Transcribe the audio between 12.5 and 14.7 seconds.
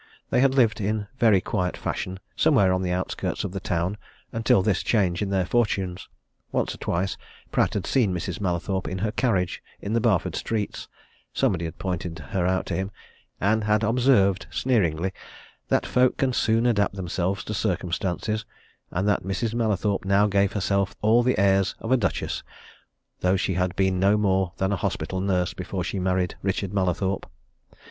to him, and had observed